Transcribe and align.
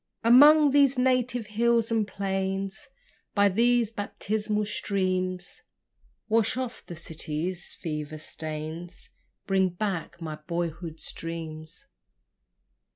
Among 0.23 0.71
these 0.71 0.97
native 0.97 1.45
hills 1.45 1.91
and 1.91 2.07
plains, 2.07 2.87
By 3.35 3.49
these 3.49 3.91
baptismal 3.91 4.65
streams, 4.65 5.61
Wash 6.27 6.57
off 6.57 6.83
the 6.87 6.95
city's 6.95 7.73
fever 7.73 8.17
stains, 8.17 9.11
Bring 9.45 9.69
back 9.69 10.19
my 10.19 10.37
boyhood's 10.47 11.11
dreams. 11.11 11.85